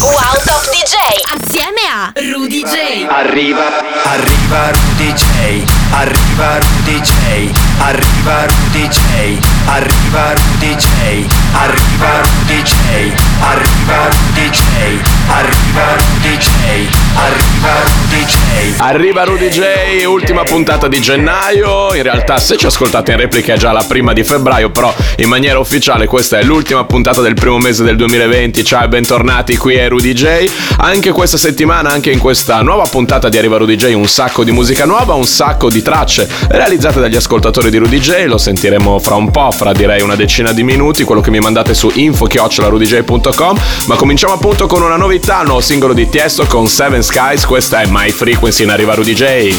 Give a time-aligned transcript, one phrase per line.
[0.00, 0.96] Wow Top DJ.
[1.34, 3.06] Assieme a Rudy J.
[3.08, 5.64] Arriva, arriva Rudy J.
[5.92, 7.50] Arriva Rudy J.
[7.78, 9.38] Arriva Rudy J.
[9.64, 11.26] Arriva Rudy J.
[11.54, 13.24] Arriva Rudy J.
[13.40, 15.16] Arriva Rudy J.
[15.28, 17.06] Arriva Rudy J.
[17.16, 18.78] Arriva Rudy J.
[18.78, 21.94] Arriva Rudy J, ultima puntata di gennaio.
[21.94, 25.28] In realtà, se ci ascoltate in replica è già la prima di febbraio, però in
[25.28, 28.64] maniera ufficiale questa è l'ultima puntata del primo mese del 2020.
[28.64, 30.50] Ciao e bentornati qui è Rudy J.
[30.78, 34.52] Anche questa settimana, anche in questa nuova puntata di Arriva Rudy J, un sacco di
[34.52, 38.24] musica nuova, un sacco di tracce realizzate dagli ascoltatori di Rudy J.
[38.26, 41.74] Lo sentiremo fra un po', fra direi una decina di minuti, quello che mi mandate
[41.74, 43.58] su info-rudj.com.
[43.86, 47.44] Ma cominciamo appunto con una novità, il nuovo singolo di Tiesto con Seven Skies.
[47.46, 49.54] Questa è My Frequency in Arriva Rudy J.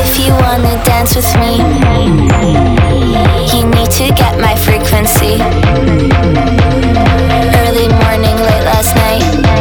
[0.00, 1.56] If you wanna dance with me,
[3.52, 5.40] you need to get my frequency.
[7.54, 9.31] Early morning, late last night.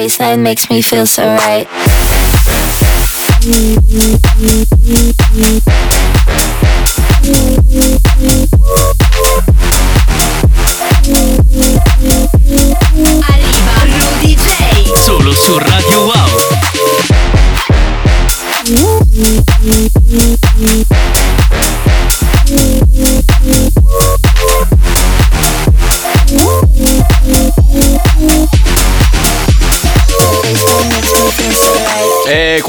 [0.00, 1.89] baseline makes me feel so right.
[3.42, 3.80] Wow.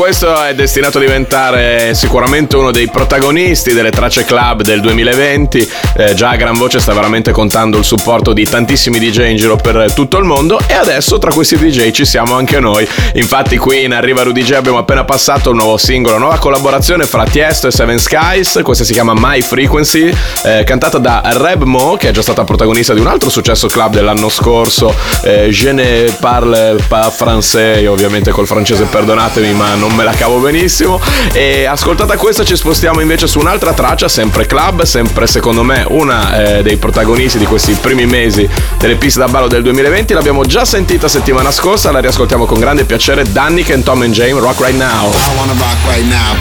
[0.01, 5.71] Questo è destinato a diventare sicuramente uno dei protagonisti delle tracce club del 2020.
[5.95, 9.57] Eh, già a gran voce sta veramente contando il supporto di tantissimi DJ in giro
[9.57, 12.87] per tutto il mondo e adesso tra questi DJ ci siamo anche noi.
[13.13, 17.23] Infatti qui in Arriva Rudy J abbiamo appena passato un nuovo singolo, nuova collaborazione fra
[17.23, 18.61] Tiesto e Seven Skies.
[18.63, 20.11] Questa si chiama My Frequency,
[20.45, 23.93] eh, cantata da Reb Mo, che è già stata protagonista di un altro successo club
[23.93, 30.03] dell'anno scorso, eh, Je ne parle pas français, ovviamente col francese perdonatemi ma non me
[30.03, 30.99] la cavo benissimo.
[31.33, 36.57] E ascoltata questa ci spostiamo invece su un'altra traccia, sempre club, sempre secondo me una
[36.57, 38.47] eh, dei protagonisti di questi primi mesi
[38.77, 40.13] delle piste da ballo del 2020.
[40.13, 43.23] L'abbiamo già sentita settimana scorsa, la riascoltiamo con grande piacere.
[43.31, 45.09] Danny and Tom and James, Rock Right Now.
[45.11, 46.35] I wanna rock right now.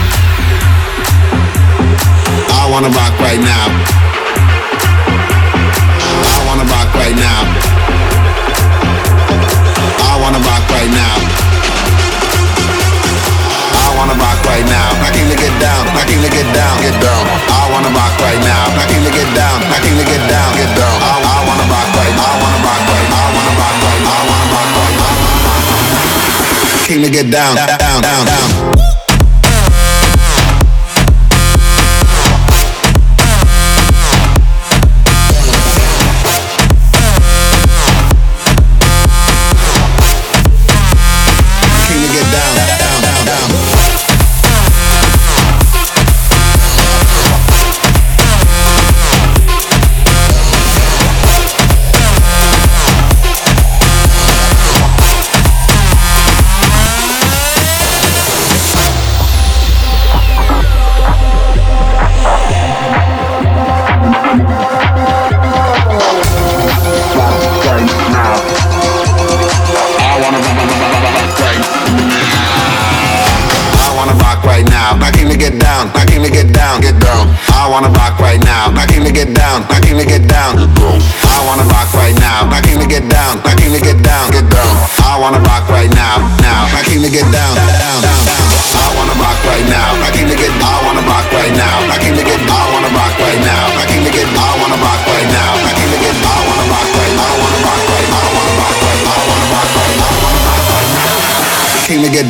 [2.49, 3.69] I wanna rock right now.
[6.23, 7.50] I wanna rock right now.
[15.61, 15.85] Down.
[15.93, 16.75] I can get down.
[16.81, 17.23] Get down.
[17.29, 18.65] I wanna rock right now.
[18.81, 19.61] I can get down.
[19.69, 20.49] I can get down.
[20.57, 20.97] Get down.
[20.99, 22.15] I, I wanna rock right.
[22.17, 23.07] I wanna rock right.
[23.13, 24.01] I wanna rock right.
[24.01, 24.91] I wanna rock right.
[26.89, 28.80] King to get down, down, down, down.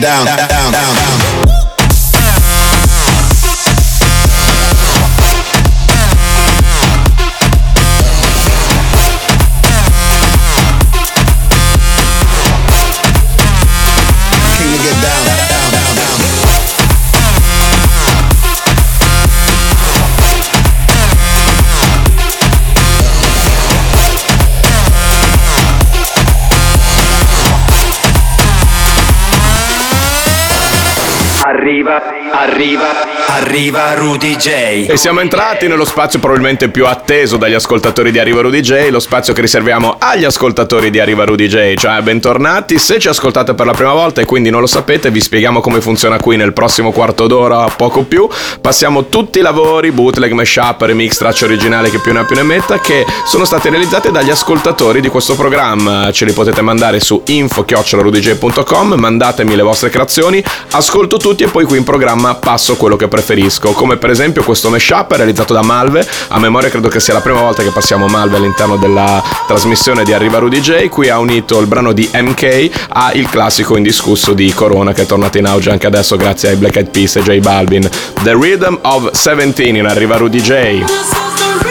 [0.01, 0.40] Down.
[31.61, 32.87] Arriva, arriva,
[33.27, 34.87] arriva Rudy J.
[34.89, 38.99] E siamo entrati nello spazio probabilmente più atteso dagli ascoltatori di Arriva Rudy J, lo
[38.99, 42.79] spazio che riserviamo agli ascoltatori di Arriva Rudy J, cioè bentornati.
[42.79, 45.81] Se ci ascoltate per la prima volta e quindi non lo sapete, vi spieghiamo come
[45.81, 48.27] funziona qui nel prossimo quarto d'ora, poco più.
[48.59, 52.41] Passiamo tutti i lavori, bootleg, mashup, remix, tracce originali che più ne ha più ne
[52.41, 56.11] metta, che sono stati realizzati dagli ascoltatori di questo programma.
[56.11, 61.77] Ce li potete mandare su info-rudyj.com, mandatemi le vostre creazioni, ascolto tutti e poi qui
[61.77, 63.73] in programma passo quello che preferisco.
[63.73, 66.07] Come per esempio questo mashup realizzato da Malve.
[66.29, 70.13] A memoria credo che sia la prima volta che passiamo Malve all'interno della trasmissione di
[70.13, 70.87] Arriva Rudy J.
[70.87, 75.05] Qui ha unito il brano di MK a il classico indiscusso di Corona che è
[75.05, 77.89] tornato in auge anche adesso grazie ai Black Eyed Peas e J Balvin.
[78.23, 81.70] The Rhythm of 17 in Arriva Rudy J.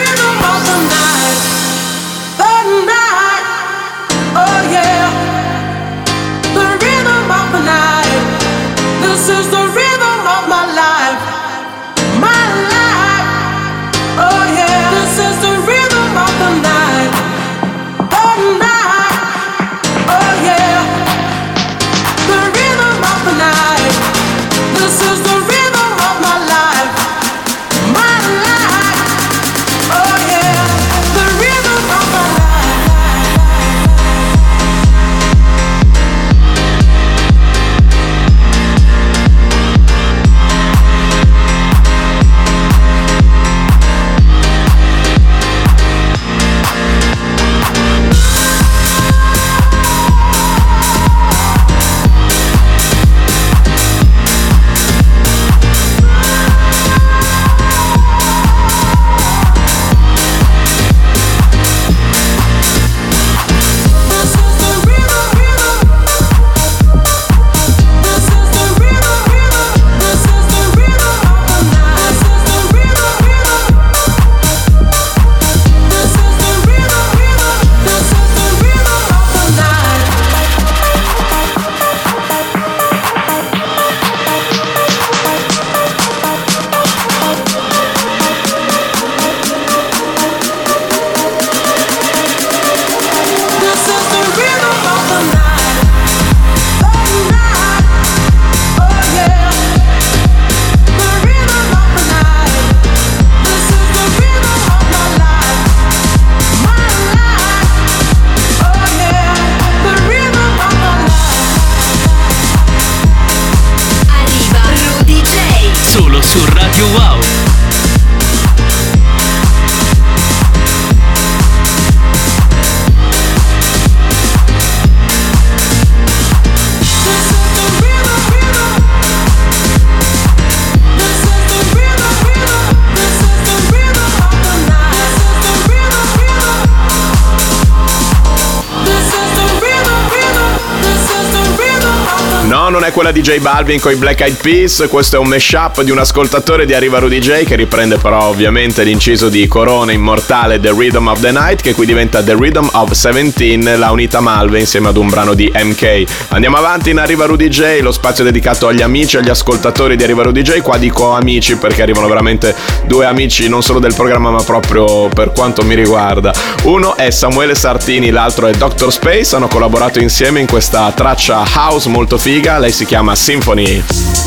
[142.71, 145.81] non è quella di J Balvin con i Black Eyed Peas, questo è un mashup
[145.81, 150.59] di un ascoltatore di Arriva Rudy J che riprende però ovviamente l'inciso di Corona immortale
[150.59, 154.59] The Rhythm of the Night che qui diventa The Rhythm of 17, l'ha unita Malve
[154.59, 156.03] insieme ad un brano di MK.
[156.29, 160.23] Andiamo avanti in Arriva Rudy J, lo spazio dedicato agli amici, agli ascoltatori di Arriva
[160.23, 164.43] Rudy J, qua dico amici perché arrivano veramente due amici non solo del programma ma
[164.43, 166.33] proprio per quanto mi riguarda.
[166.63, 168.91] Uno è Samuele Sartini, l'altro è Dr.
[168.91, 174.20] Space, hanno collaborato insieme in questa traccia house molto figa, lei si chiama Symphony.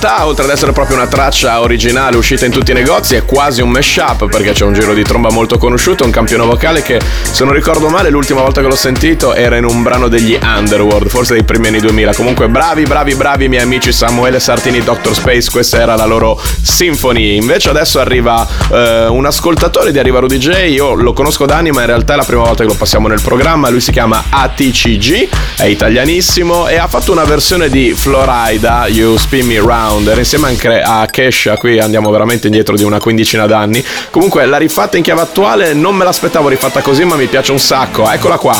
[0.00, 3.60] Realtà, oltre ad essere proprio una traccia originale uscita in tutti i negozi, è quasi
[3.60, 6.98] un mashup perché c'è un giro di tromba molto conosciuto, un campione vocale che,
[7.30, 11.08] se non ricordo male, l'ultima volta che l'ho sentito era in un brano degli Underworld,
[11.08, 12.14] forse dei primi anni 2000.
[12.14, 15.14] Comunque, bravi, bravi, bravi miei amici Samuele Sartini, Dr.
[15.14, 17.36] Space, questa era la loro Symphony.
[17.36, 21.72] Invece adesso arriva eh, un ascoltatore di Arriva Rudy J, io lo conosco da anni,
[21.72, 23.68] ma in realtà è la prima volta che lo passiamo nel programma.
[23.68, 29.46] Lui si chiama ATCG, è italianissimo e ha fatto una versione di Florida, You Spin
[29.46, 29.88] Me Round.
[29.90, 33.84] Era insieme anche a Kesha, qui andiamo veramente indietro di una quindicina d'anni.
[34.10, 37.58] Comunque l'ha rifatta in chiave attuale, non me l'aspettavo rifatta così, ma mi piace un
[37.58, 38.10] sacco.
[38.10, 38.56] Eccola qua.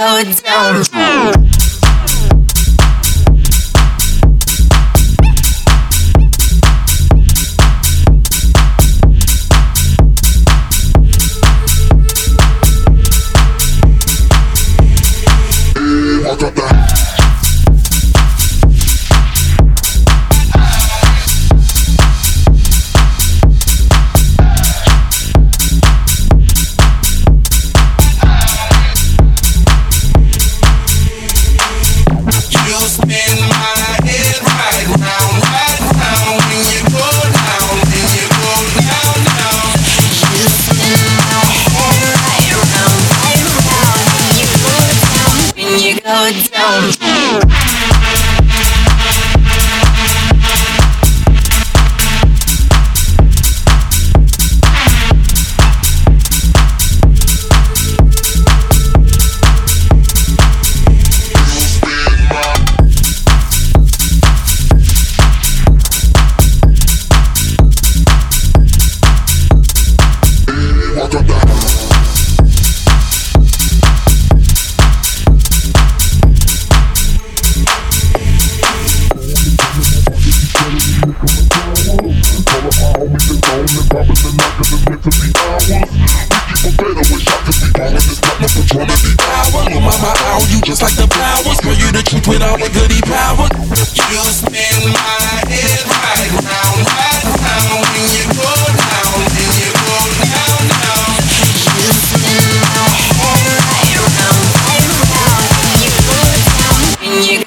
[0.00, 1.49] Go down.
[16.30, 16.79] You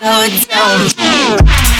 [0.03, 1.72] When you go down.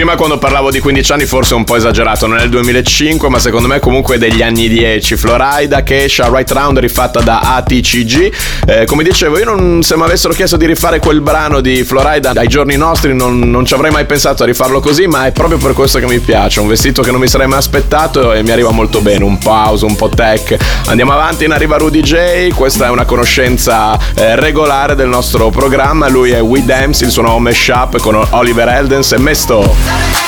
[0.00, 3.38] Prima quando parlavo di 15 anni forse un po' esagerato, non è il 2005 ma
[3.38, 5.14] secondo me comunque degli anni 10.
[5.14, 8.32] Florida, Kesha, Right Round rifatta da ATCG.
[8.66, 12.32] Eh, come dicevo io non, se mi avessero chiesto di rifare quel brano di Florida
[12.34, 15.58] ai giorni nostri non, non ci avrei mai pensato a rifarlo così ma è proprio
[15.58, 16.60] per questo che mi piace.
[16.60, 19.50] Un vestito che non mi sarei mai aspettato e mi arriva molto bene, un po'
[19.50, 20.56] house, un po' tech.
[20.86, 26.08] Andiamo avanti in arriva Rudy J, questa è una conoscenza eh, regolare del nostro programma,
[26.08, 29.89] lui è We Dance, il suo nome è Shop con Oliver Eldens e Mesto.
[29.90, 30.19] Gotta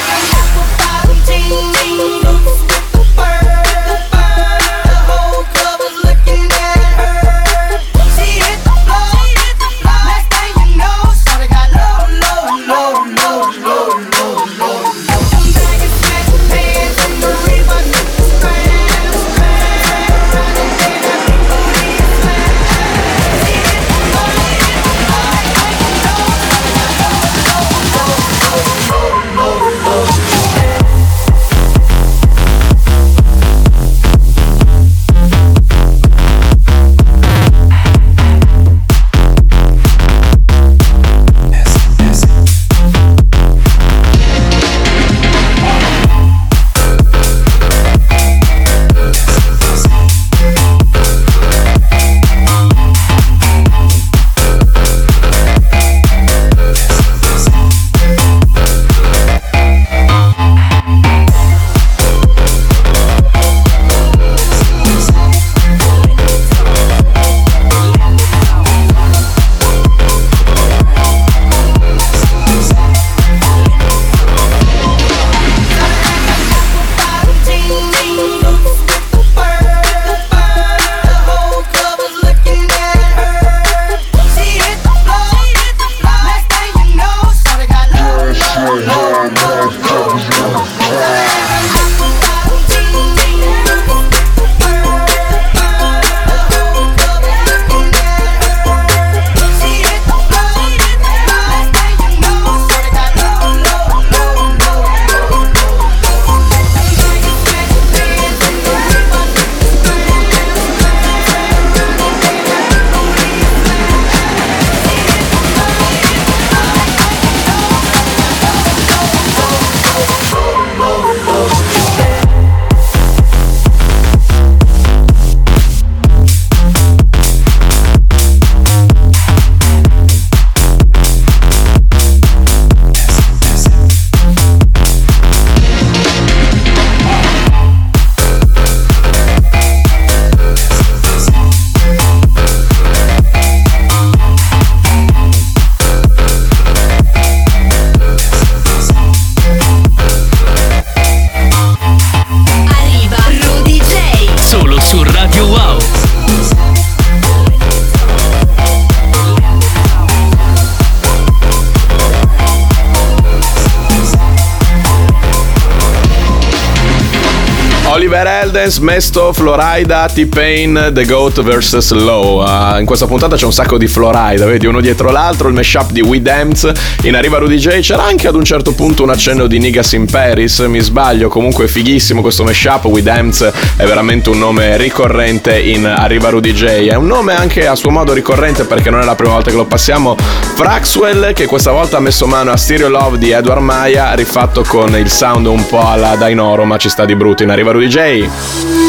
[168.52, 171.92] Eldens, Mesto, Florida, T-Pain, The Goat vs.
[171.92, 172.42] Low.
[172.42, 175.90] Uh, in questa puntata c'è un sacco di Florida, vedi uno dietro l'altro, il mashup
[175.90, 176.70] di We Dance.
[177.04, 180.04] In Arriva Rudy J c'era anche ad un certo punto un accenno di Niggas in
[180.04, 182.84] Paris, mi sbaglio, comunque è fighissimo questo mashup.
[182.84, 186.88] We Dance è veramente un nome ricorrente in Arriva Rudy J.
[186.88, 189.56] È un nome anche a suo modo ricorrente perché non è la prima volta che
[189.56, 190.14] lo passiamo.
[190.54, 194.96] Fraxwell che questa volta ha messo mano a Stereo Love di Edward Maya, rifatto con
[194.96, 198.81] il sound un po' alla Dainoro, ma ci sta di brutto in Arriva Rudy J.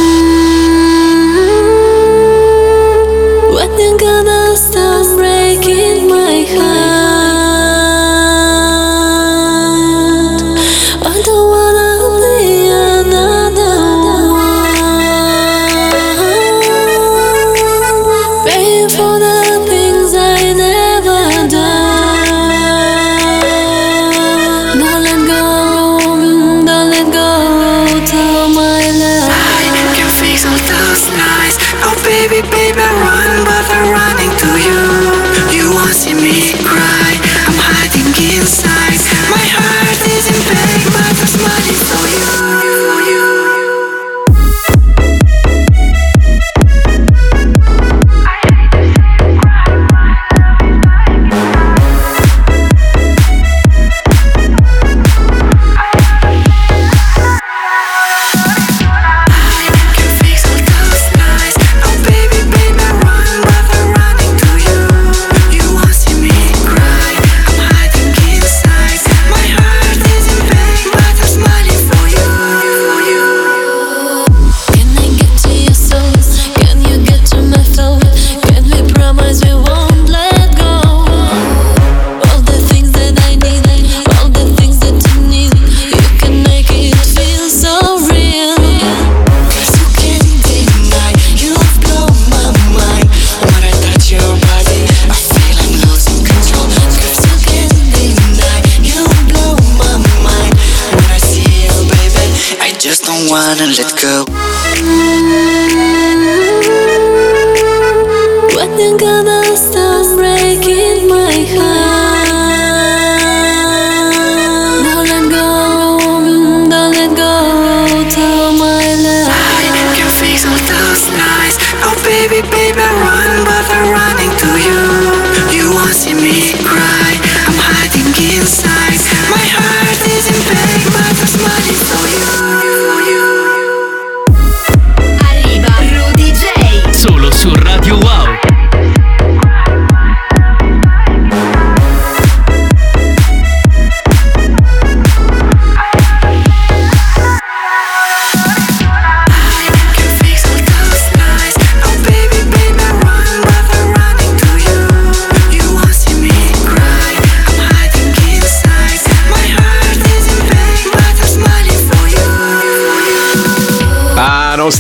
[102.93, 104.23] just don't wanna let go.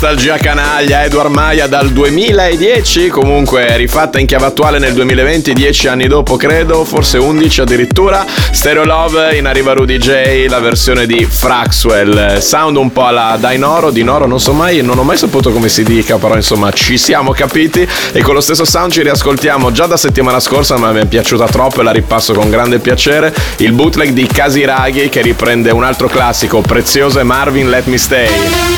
[0.03, 6.07] Nostalgia canaglia, Edward Maya dal 2010, comunque rifatta in chiave attuale nel 2020, 10 anni
[6.07, 8.25] dopo credo, forse 11 addirittura.
[8.51, 13.91] Stereo Love in arriva Rudy J, la versione di Fraxwell, sound un po' alla Dainoro,
[13.91, 16.97] di Noro non so mai, non ho mai saputo come si dica, però insomma ci
[16.97, 20.99] siamo capiti e con lo stesso sound ci riascoltiamo già da settimana scorsa, ma mi
[20.99, 25.71] è piaciuta troppo e la ripasso con grande piacere, il bootleg di Casiraghi che riprende
[25.71, 28.72] un altro classico prezioso è Marvin Let Me Stay.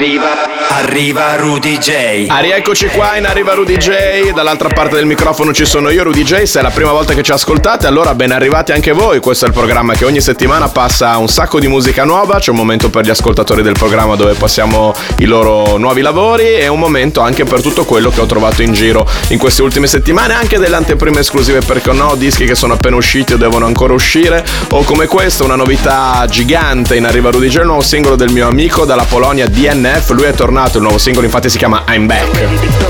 [0.00, 0.49] Arriva,
[0.90, 2.26] arriva Rudy J.
[2.26, 6.24] Ah, rieccoci qua in Arriva Rudy J, dall'altra parte del microfono ci sono io Rudy
[6.24, 9.44] J, se è la prima volta che ci ascoltate allora ben arrivati anche voi, questo
[9.44, 12.90] è il programma che ogni settimana passa un sacco di musica nuova, c'è un momento
[12.90, 17.44] per gli ascoltatori del programma dove passiamo i loro nuovi lavori e un momento anche
[17.44, 21.20] per tutto quello che ho trovato in giro in queste ultime settimane, anche delle anteprime
[21.20, 25.44] esclusive perché no, dischi che sono appena usciti o devono ancora uscire, o come questo
[25.44, 29.46] una novità gigante in Arriva Rudy J, il nuovo singolo del mio amico dalla Polonia
[29.46, 32.88] DNF, lui è tornato, il nuovo singolo infatti si chiama I'm Back.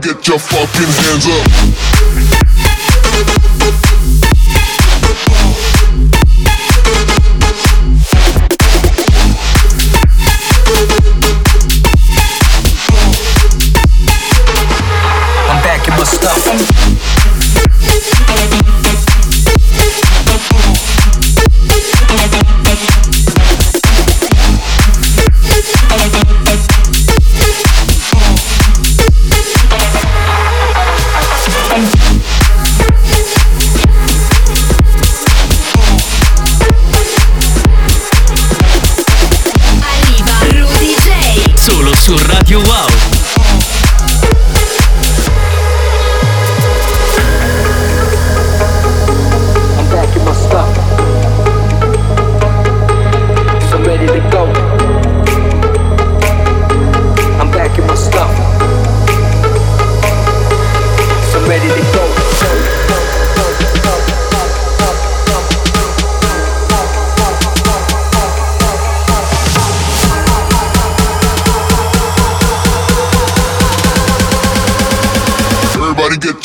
[0.00, 1.93] Get your fucking hands up.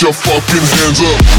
[0.02, 1.39] Your fucking hands up.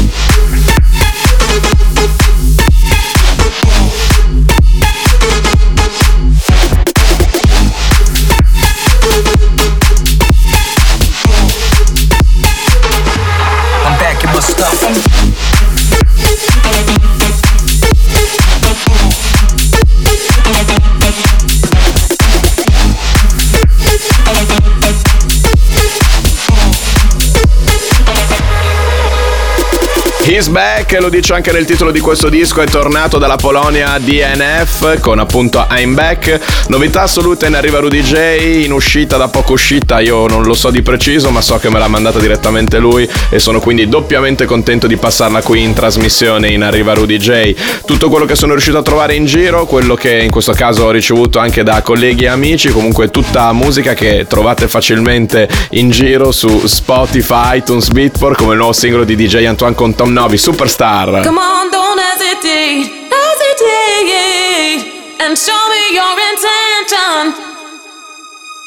[30.41, 34.99] He's back, lo dice anche nel titolo di questo disco, è tornato dalla Polonia DNF
[34.99, 36.39] con appunto I'm back.
[36.69, 40.71] Novità assolute in arriva Rudy J, in uscita da poco uscita, io non lo so
[40.71, 44.87] di preciso, ma so che me l'ha mandata direttamente lui e sono quindi doppiamente contento
[44.87, 47.53] di passarla qui in trasmissione in arriva Rudy J.
[47.85, 50.91] Tutto quello che sono riuscito a trovare in giro, quello che in questo caso ho
[50.91, 56.65] ricevuto anche da colleghi e amici, comunque tutta musica che trovate facilmente in giro su
[56.65, 61.23] Spotify, iTunes, Beatport, come il nuovo singolo di DJ Antoine con Tom Novi, Superstar.
[61.23, 64.79] Come on, don't hesitate, hesitate,
[65.19, 67.35] and show me your intention.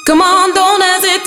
[0.05, 1.24] Come on, don't hesitate,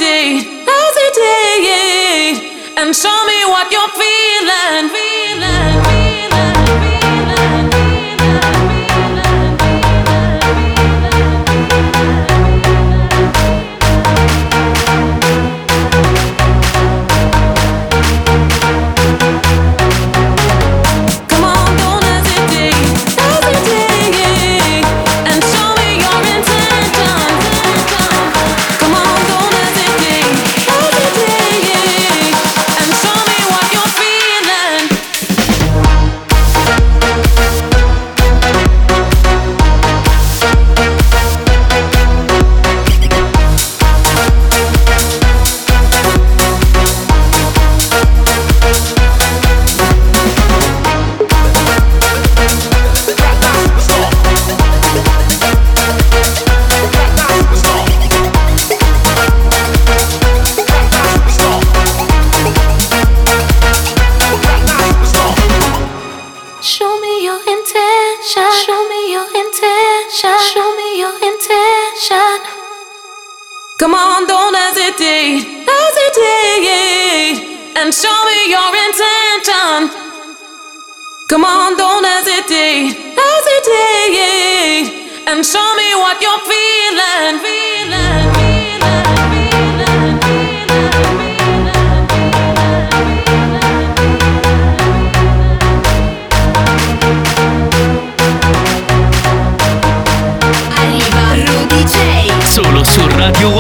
[103.28, 103.57] Radio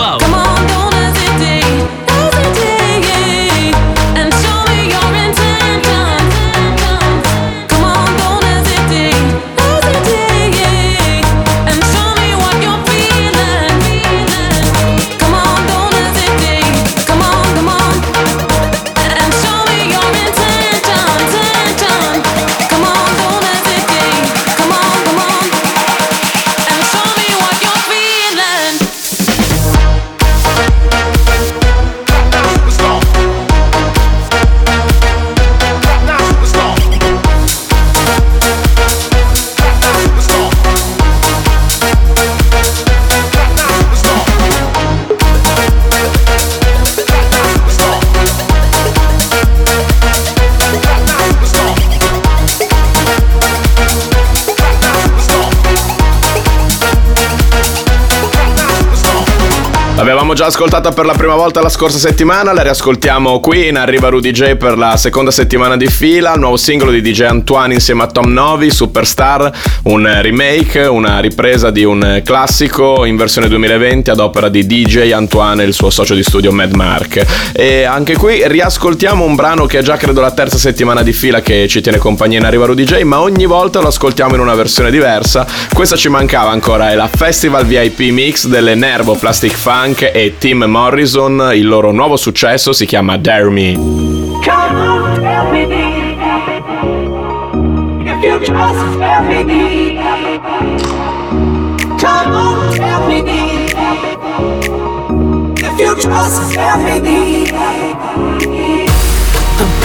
[60.87, 64.55] ascoltata per la prima volta la scorsa settimana, la riascoltiamo qui in Arriva Rudy J
[64.55, 68.31] per la seconda settimana di fila, il nuovo singolo di DJ Antoine insieme a Tom
[68.31, 69.51] Novi, Superstar,
[69.83, 75.63] un remake, una ripresa di un classico in versione 2020 ad opera di DJ Antoine
[75.63, 77.51] e il suo socio di studio Mad Mark.
[77.53, 81.41] E anche qui riascoltiamo un brano che è già credo la terza settimana di fila
[81.41, 84.55] che ci tiene compagnia in Arriva Rudy J, ma ogni volta lo ascoltiamo in una
[84.55, 85.45] versione diversa.
[85.73, 90.63] Questa ci mancava ancora, è la Festival VIP Mix delle Nervo Plastic Funk e Tim
[90.79, 93.73] Morrison, il loro nuovo successo si chiama Dare Me.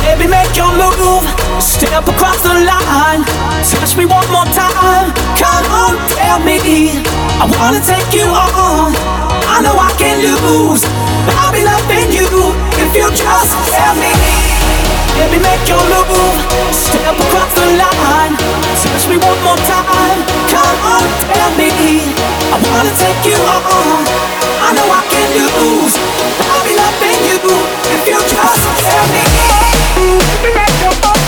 [0.03, 1.27] Baby, make your move.
[1.59, 3.25] Step across the line.
[3.65, 5.11] Touch me one more time.
[5.41, 7.03] Come on, tell me.
[7.41, 9.22] I wanna take you on.
[9.53, 10.81] I know I can lose.
[11.29, 12.25] But I'll be loving you
[12.81, 14.09] if you just tell me.
[15.13, 16.41] Baby, make your move.
[16.73, 18.33] Step across the line.
[18.81, 20.25] Touch me one more time.
[20.49, 21.05] Come on,
[21.37, 21.69] tell me.
[22.49, 24.01] I wanna take you on.
[24.65, 26.01] I know I can lose.
[26.49, 27.37] I'll be loving you
[27.93, 29.25] if you just tell me.
[30.93, 31.22] Come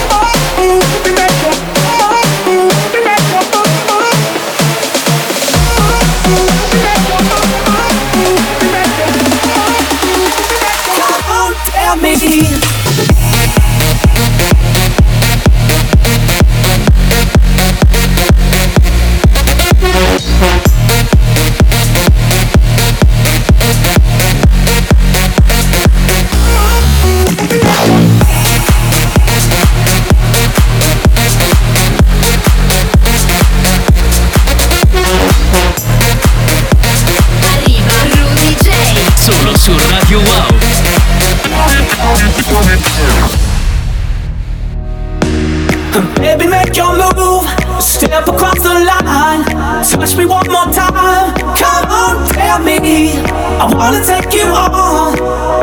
[49.94, 51.34] Touch me one more time.
[51.56, 53.12] Come on, tell me.
[53.60, 55.14] I wanna take you on.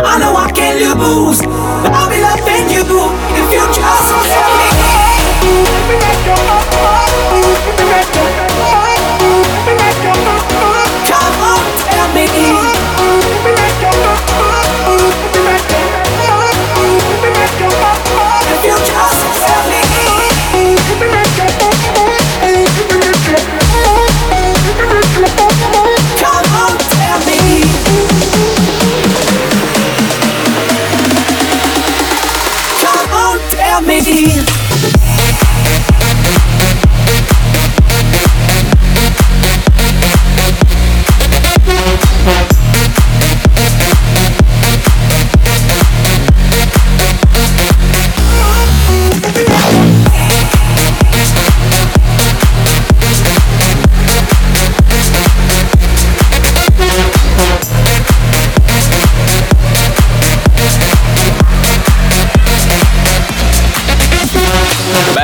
[0.05, 1.41] I know I can lose.
[1.41, 4.60] I'll be loving you if you just tell me.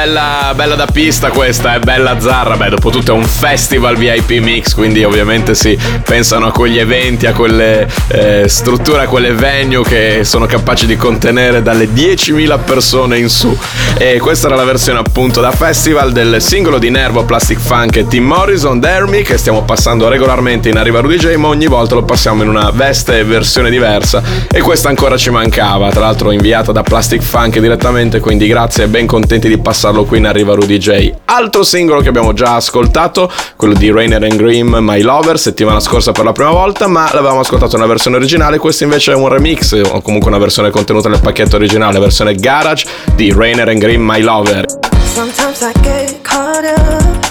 [0.07, 2.55] Bella, bella da pista questa, è bella zarra.
[2.55, 7.25] Beh, dopo tutto è un festival VIP mix, quindi ovviamente si pensano a quegli eventi,
[7.25, 13.17] a quelle eh, strutture, a quelle venue che sono capaci di contenere dalle 10.000 persone
[13.17, 13.53] in su.
[13.97, 18.07] E questa era la versione appunto da festival del singolo di Nervo Plastic Funk e
[18.07, 21.95] Tim Morrison, Dare Me, che stiamo passando regolarmente in Arriva Rudy J, ma ogni volta
[21.95, 24.23] lo passiamo in una veste e versione diversa.
[24.49, 28.87] E questa ancora ci mancava, tra l'altro inviata da Plastic Funk direttamente, quindi grazie e
[28.87, 31.13] ben contenti di passarlo qui in Arriva Rudy J.
[31.25, 36.11] Altro singolo che abbiamo già ascoltato, quello di Rainer and Grimm, My Lover, settimana scorsa
[36.11, 39.79] per la prima volta, ma l'avevamo ascoltato nella versione originale, questo invece è un remix
[39.91, 44.21] o comunque una versione contenuta nel pacchetto originale, versione Garage di Rainer and Grimm, My
[44.21, 44.65] Lover.
[45.13, 47.25] Sometimes I get caught up.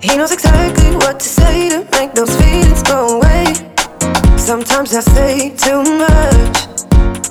[0.00, 3.52] He knows exactly what to say to make those feelings go away.
[4.36, 6.68] Sometimes I say too much.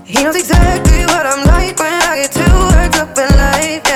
[0.05, 3.88] He knows exactly what I'm like when I get too worked up in life.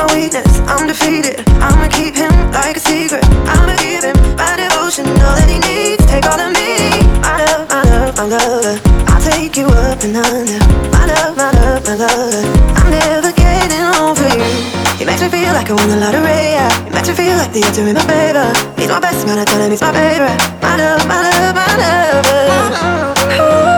[0.00, 0.48] My weakness.
[0.64, 1.44] I'm defeated.
[1.60, 3.20] I'ma keep him like a secret.
[3.44, 6.00] I'ma give him my devotion, all that he needs.
[6.08, 7.04] Take all of me.
[7.20, 8.80] My love, my love, my love.
[9.12, 10.56] I'll take you up and under.
[10.88, 12.32] My love, my love, my love.
[12.80, 14.48] I'm never getting over you.
[14.96, 16.56] He makes me feel like I won the lottery.
[16.56, 16.72] Yeah.
[16.88, 18.48] He makes me feel like the are in my favor.
[18.80, 19.36] He's my best man.
[19.36, 20.40] I tell him he's my favorite.
[20.64, 22.24] My love, my love, my love.
[22.24, 23.69] Uh-uh.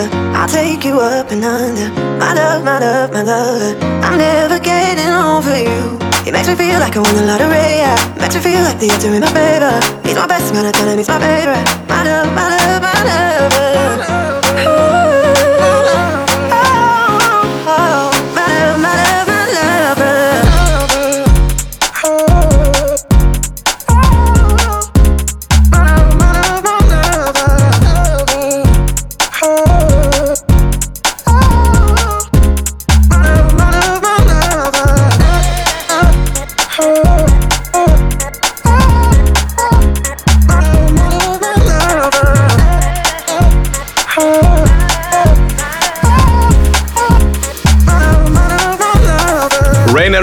[0.00, 0.16] Lover.
[0.36, 1.88] I'll take you up and under.
[2.18, 3.76] My love, my love, my lover.
[4.02, 5.98] I'm never getting over you.
[6.26, 7.80] It makes me feel like I won the lottery.
[7.82, 7.96] Yeah.
[8.20, 9.80] Makes me feel like the odds are in my favor.
[10.06, 10.66] He's my best man.
[10.66, 11.64] I tell him he's my favorite.
[11.88, 14.00] My love, my love, my lover.
[14.00, 14.08] Ooh.
[14.08, 14.39] Oh,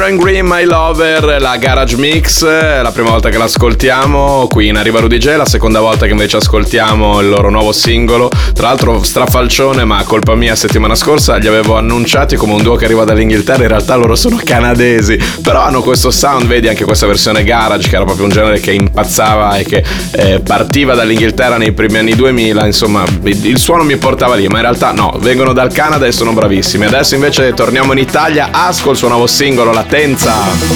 [0.07, 5.01] And Green, My Lover, la Garage Mix, la prima volta che l'ascoltiamo qui in Arriva
[5.01, 9.83] Rudy J, la seconda volta che invece ascoltiamo il loro nuovo singolo, tra l'altro strafalcione
[9.83, 13.67] ma colpa mia settimana scorsa li avevo annunciati come un duo che arriva dall'Inghilterra, in
[13.67, 18.05] realtà loro sono canadesi, però hanno questo sound, vedi anche questa versione Garage che era
[18.05, 23.03] proprio un genere che impazzava e che eh, partiva dall'Inghilterra nei primi anni 2000, insomma
[23.23, 26.85] il suono mi portava lì, ma in realtà no, vengono dal Canada e sono bravissimi.
[26.85, 29.96] Adesso invece torniamo in Italia, Asco il suo nuovo singolo, Latenza.
[29.97, 30.67] Arriva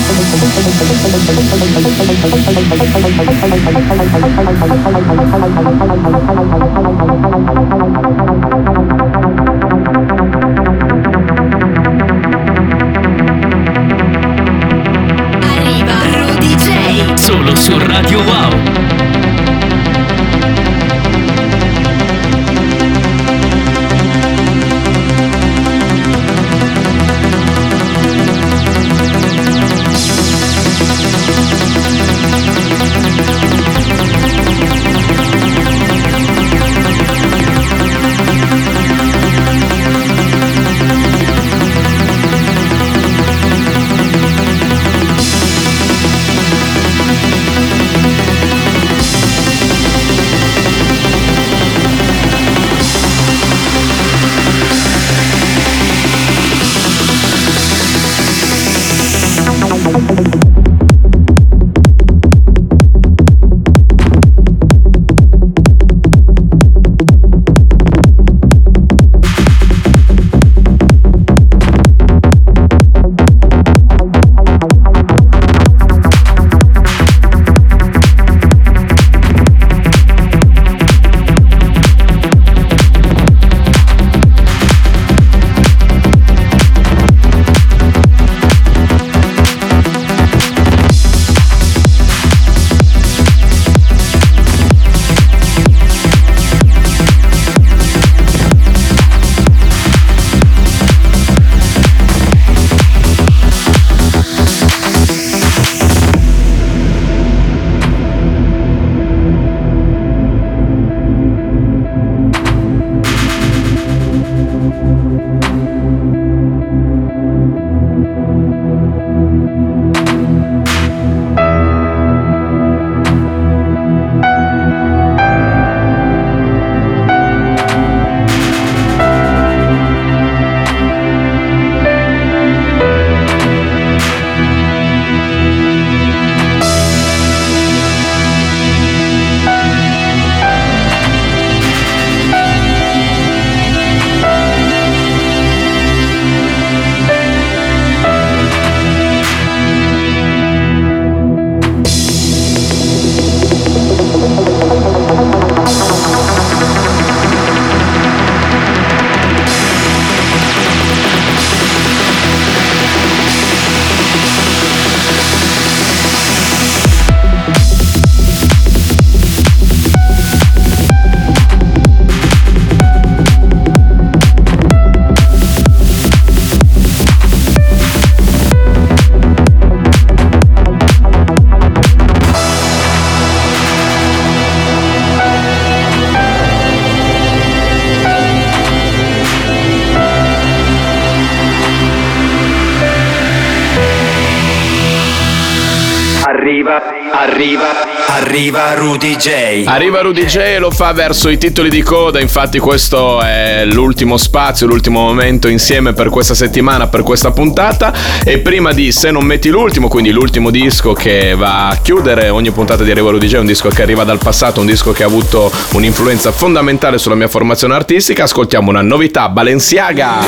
[197.14, 199.64] arriva arriva Rudy J.
[199.66, 204.18] Arriva Rudy J e lo fa verso i titoli di coda, infatti questo è l'ultimo
[204.18, 207.94] spazio, l'ultimo momento insieme per questa settimana, per questa puntata
[208.26, 212.52] e prima di Se non metti l'ultimo, quindi l'ultimo disco che va a chiudere ogni
[212.52, 215.08] puntata di Arriva Rudy J, un disco che arriva dal passato, un disco che ha
[215.08, 220.20] avuto un'influenza fondamentale sulla mia formazione artistica, ascoltiamo una novità, Balenciaga.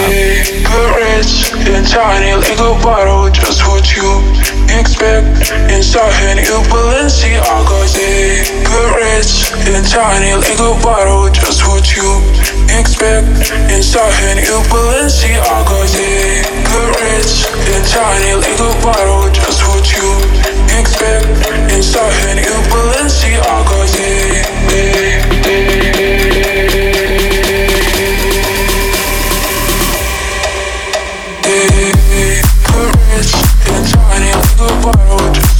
[7.93, 8.45] Big,
[8.97, 12.21] rich, and tiny, like a bottle, just what you
[12.77, 13.27] expect.
[13.71, 16.41] Inside you Balenciaga, yeah.
[16.69, 20.09] Good rich, and tiny, like a bottle, just what you
[20.77, 21.27] expect.
[21.71, 24.43] Inside you Balenciaga, yeah.
[32.73, 33.33] Good rich,
[33.69, 35.52] and tiny, like a bottle,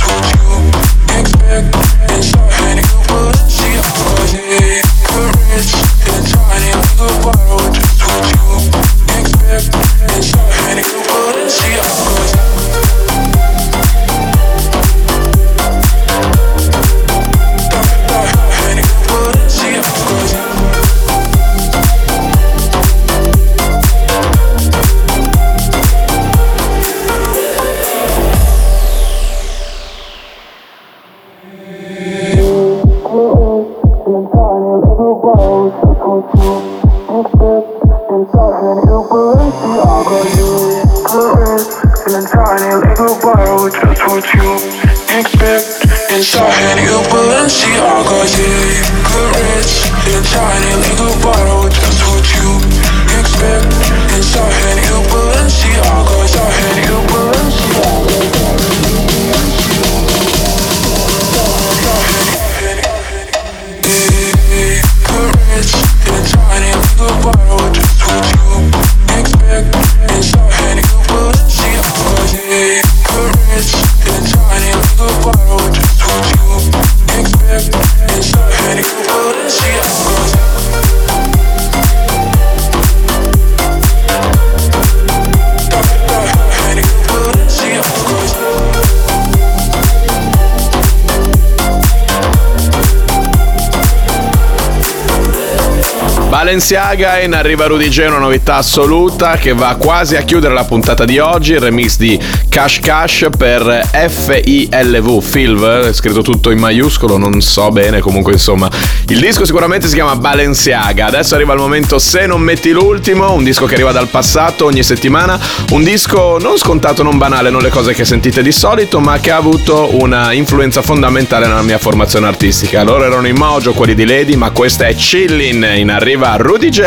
[96.53, 101.03] Balenciaga in Arriva Rudy J, una novità assoluta che va quasi a chiudere la puntata
[101.03, 107.41] di oggi, il remix di Cash Cash per F-I-L-V, Filv, scritto tutto in maiuscolo, non
[107.41, 108.69] so bene, comunque insomma.
[109.07, 113.43] Il disco sicuramente si chiama Balenciaga, adesso arriva il momento Se non metti l'ultimo, un
[113.43, 115.39] disco che arriva dal passato ogni settimana,
[115.71, 119.31] un disco non scontato, non banale, non le cose che sentite di solito, ma che
[119.31, 122.83] ha avuto una influenza fondamentale nella mia formazione artistica.
[122.83, 126.83] Loro erano i Mojo, quelli di Lady, ma questa è Chillin, in arriva Rudy J.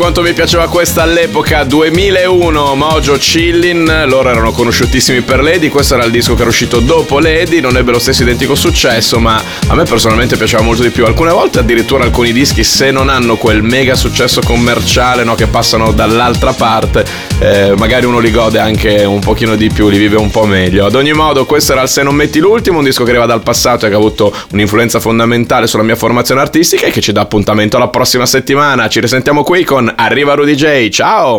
[0.00, 0.09] Bueno.
[0.12, 6.02] Quanto mi piaceva questa all'epoca 2001 Mojo Chillin loro erano conosciutissimi per Lady questo era
[6.02, 9.74] il disco che era uscito dopo Lady non ebbe lo stesso identico successo ma a
[9.76, 11.04] me personalmente piaceva molto di più.
[11.04, 15.92] Alcune volte addirittura alcuni dischi se non hanno quel mega successo commerciale no, che passano
[15.92, 17.04] dall'altra parte
[17.38, 20.86] eh, magari uno li gode anche un pochino di più li vive un po' meglio.
[20.86, 23.42] Ad ogni modo questo era il Se non metti l'ultimo un disco che arriva dal
[23.42, 27.20] passato e che ha avuto un'influenza fondamentale sulla mia formazione artistica e che ci dà
[27.20, 28.88] appuntamento alla prossima settimana.
[28.88, 31.38] Ci risentiamo qui con Arriva Rudy J ciao